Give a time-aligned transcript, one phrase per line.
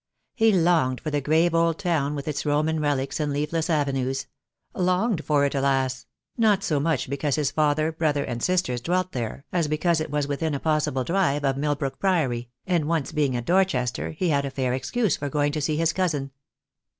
[0.33, 4.25] He longed for the grave old town with its Roman relics and leafless avenues;
[4.73, 6.07] longed for it, alas!
[6.35, 10.27] not so much because his father, brother, and sisters dwelt there, as because it was
[10.27, 14.49] within a possible drive of Milbrook Priory, and once being at Dorchester he had a
[14.49, 16.31] fair excuse for going to see his cousin.